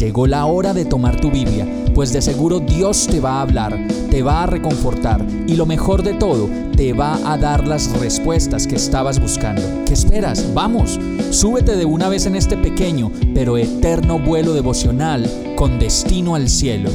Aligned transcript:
Llegó 0.00 0.26
la 0.26 0.46
hora 0.46 0.72
de 0.72 0.86
tomar 0.86 1.20
tu 1.20 1.30
Biblia, 1.30 1.66
pues 1.94 2.10
de 2.10 2.22
seguro 2.22 2.58
Dios 2.58 3.06
te 3.06 3.20
va 3.20 3.32
a 3.32 3.42
hablar, 3.42 3.78
te 4.10 4.22
va 4.22 4.44
a 4.44 4.46
reconfortar 4.46 5.22
y 5.46 5.56
lo 5.56 5.66
mejor 5.66 6.02
de 6.02 6.14
todo, 6.14 6.48
te 6.74 6.94
va 6.94 7.18
a 7.30 7.36
dar 7.36 7.68
las 7.68 7.92
respuestas 8.00 8.66
que 8.66 8.76
estabas 8.76 9.20
buscando. 9.20 9.60
¿Qué 9.84 9.92
esperas? 9.92 10.54
Vamos, 10.54 10.98
súbete 11.28 11.76
de 11.76 11.84
una 11.84 12.08
vez 12.08 12.24
en 12.24 12.34
este 12.34 12.56
pequeño 12.56 13.12
pero 13.34 13.58
eterno 13.58 14.18
vuelo 14.18 14.54
devocional 14.54 15.30
con 15.54 15.78
destino 15.78 16.34
al 16.34 16.48
cielo. 16.48 16.88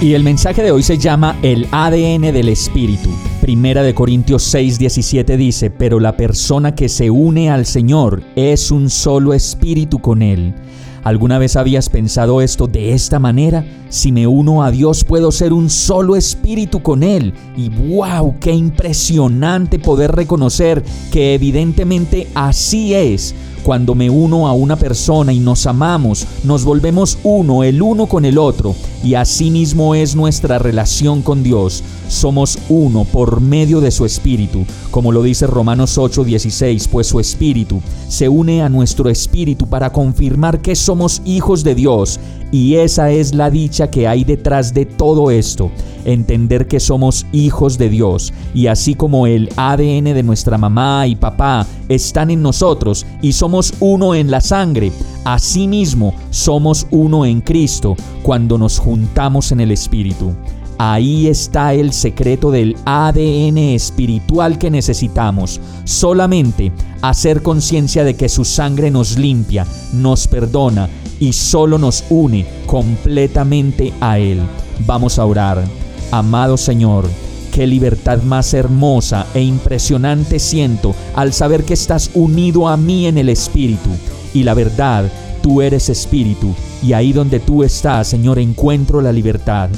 Y 0.00 0.14
el 0.14 0.24
mensaje 0.24 0.62
de 0.62 0.70
hoy 0.70 0.82
se 0.82 0.96
llama 0.96 1.36
el 1.42 1.68
ADN 1.70 2.32
del 2.32 2.48
Espíritu. 2.48 3.10
Primera 3.42 3.82
de 3.82 3.92
Corintios 3.92 4.44
6, 4.44 4.78
17 4.78 5.36
dice, 5.36 5.68
pero 5.68 5.98
la 5.98 6.16
persona 6.16 6.76
que 6.76 6.88
se 6.88 7.10
une 7.10 7.50
al 7.50 7.66
Señor 7.66 8.22
es 8.36 8.70
un 8.70 8.88
solo 8.88 9.34
espíritu 9.34 9.98
con 9.98 10.22
Él. 10.22 10.54
¿Alguna 11.02 11.38
vez 11.38 11.56
habías 11.56 11.88
pensado 11.88 12.40
esto 12.40 12.68
de 12.68 12.92
esta 12.92 13.18
manera? 13.18 13.64
Si 13.88 14.12
me 14.12 14.28
uno 14.28 14.62
a 14.62 14.70
Dios 14.70 15.02
puedo 15.02 15.32
ser 15.32 15.52
un 15.52 15.70
solo 15.70 16.14
espíritu 16.14 16.84
con 16.84 17.02
Él. 17.02 17.34
Y 17.56 17.68
wow, 17.68 18.36
qué 18.38 18.52
impresionante 18.52 19.80
poder 19.80 20.12
reconocer 20.12 20.84
que 21.10 21.34
evidentemente 21.34 22.28
así 22.36 22.94
es. 22.94 23.34
Cuando 23.64 23.96
me 23.96 24.08
uno 24.08 24.46
a 24.46 24.52
una 24.52 24.76
persona 24.76 25.32
y 25.32 25.40
nos 25.40 25.66
amamos, 25.66 26.28
nos 26.44 26.64
volvemos 26.64 27.18
uno 27.24 27.64
el 27.64 27.82
uno 27.82 28.06
con 28.06 28.24
el 28.24 28.38
otro, 28.38 28.76
y 29.02 29.14
así 29.14 29.50
mismo 29.50 29.94
es 29.94 30.14
nuestra 30.14 30.58
relación 30.58 31.22
con 31.22 31.42
Dios. 31.42 31.82
Somos 32.08 32.58
uno 32.68 33.04
por 33.04 33.40
medio 33.40 33.80
de 33.80 33.90
su 33.90 34.04
Espíritu, 34.04 34.64
como 34.90 35.12
lo 35.12 35.22
dice 35.22 35.46
Romanos 35.46 35.98
8:16, 35.98 36.88
pues 36.88 37.06
su 37.06 37.20
Espíritu 37.20 37.80
se 38.08 38.28
une 38.28 38.62
a 38.62 38.68
nuestro 38.68 39.08
Espíritu 39.08 39.68
para 39.68 39.92
confirmar 39.92 40.60
que 40.60 40.76
somos 40.76 41.22
hijos 41.24 41.64
de 41.64 41.74
Dios, 41.74 42.20
y 42.50 42.76
esa 42.76 43.10
es 43.10 43.34
la 43.34 43.50
dicha 43.50 43.90
que 43.90 44.06
hay 44.06 44.24
detrás 44.24 44.74
de 44.74 44.84
todo 44.84 45.30
esto 45.30 45.70
entender 46.04 46.66
que 46.66 46.80
somos 46.80 47.26
hijos 47.32 47.78
de 47.78 47.88
Dios 47.88 48.32
y 48.54 48.66
así 48.66 48.94
como 48.94 49.26
el 49.26 49.48
ADN 49.56 50.14
de 50.14 50.22
nuestra 50.22 50.58
mamá 50.58 51.06
y 51.06 51.16
papá 51.16 51.66
están 51.88 52.30
en 52.30 52.42
nosotros 52.42 53.06
y 53.20 53.32
somos 53.32 53.74
uno 53.80 54.14
en 54.14 54.30
la 54.30 54.40
sangre, 54.40 54.92
asimismo 55.24 56.14
somos 56.30 56.86
uno 56.90 57.24
en 57.24 57.40
Cristo 57.40 57.96
cuando 58.22 58.58
nos 58.58 58.78
juntamos 58.78 59.52
en 59.52 59.60
el 59.60 59.70
Espíritu. 59.70 60.32
Ahí 60.78 61.28
está 61.28 61.74
el 61.74 61.92
secreto 61.92 62.50
del 62.50 62.76
ADN 62.84 63.58
espiritual 63.58 64.58
que 64.58 64.70
necesitamos. 64.70 65.60
Solamente 65.84 66.72
hacer 67.02 67.42
conciencia 67.42 68.02
de 68.02 68.14
que 68.14 68.28
su 68.28 68.44
sangre 68.44 68.90
nos 68.90 69.16
limpia, 69.16 69.66
nos 69.92 70.26
perdona 70.26 70.88
y 71.20 71.34
solo 71.34 71.78
nos 71.78 72.04
une 72.10 72.46
completamente 72.66 73.92
a 74.00 74.18
Él. 74.18 74.40
Vamos 74.84 75.20
a 75.20 75.24
orar. 75.24 75.62
Amado 76.10 76.56
Señor, 76.56 77.08
qué 77.52 77.66
libertad 77.66 78.20
más 78.22 78.52
hermosa 78.52 79.26
e 79.34 79.40
impresionante 79.40 80.40
siento 80.40 80.96
al 81.14 81.32
saber 81.32 81.62
que 81.62 81.74
estás 81.74 82.10
unido 82.14 82.66
a 82.66 82.76
mí 82.76 83.06
en 83.06 83.18
el 83.18 83.28
Espíritu. 83.28 83.90
Y 84.34 84.42
la 84.42 84.54
verdad, 84.54 85.10
tú 85.42 85.60
eres 85.60 85.88
Espíritu, 85.88 86.54
y 86.82 86.92
ahí 86.92 87.12
donde 87.12 87.40
tú 87.40 87.62
estás, 87.62 88.08
Señor, 88.08 88.38
encuentro 88.38 89.00
la 89.00 89.12
libertad. 89.12 89.70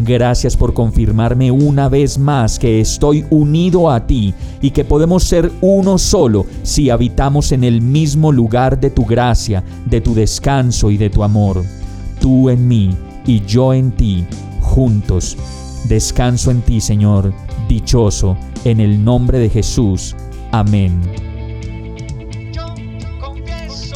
Gracias 0.00 0.56
por 0.56 0.74
confirmarme 0.74 1.50
una 1.50 1.88
vez 1.88 2.18
más 2.18 2.58
que 2.58 2.80
estoy 2.80 3.24
unido 3.30 3.90
a 3.90 4.06
ti 4.06 4.32
y 4.62 4.70
que 4.70 4.84
podemos 4.84 5.24
ser 5.24 5.50
uno 5.60 5.98
solo 5.98 6.46
si 6.62 6.88
habitamos 6.88 7.50
en 7.50 7.64
el 7.64 7.82
mismo 7.82 8.30
lugar 8.30 8.78
de 8.78 8.90
tu 8.90 9.04
gracia, 9.04 9.64
de 9.86 10.00
tu 10.00 10.14
descanso 10.14 10.92
y 10.92 10.98
de 10.98 11.10
tu 11.10 11.24
amor. 11.24 11.64
Tú 12.20 12.48
en 12.48 12.68
mí 12.68 12.96
y 13.26 13.40
yo 13.44 13.74
en 13.74 13.90
ti, 13.90 14.24
juntos 14.60 15.36
Descanso 15.88 16.50
en 16.50 16.60
ti, 16.60 16.80
Señor, 16.80 17.32
dichoso, 17.66 18.36
en 18.64 18.80
el 18.80 19.02
nombre 19.02 19.38
de 19.38 19.48
Jesús. 19.48 20.14
Amén. 20.52 21.27